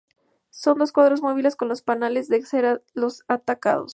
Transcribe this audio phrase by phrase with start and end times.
[0.49, 3.89] Son los cuadros móviles con los panales de cera los atacados.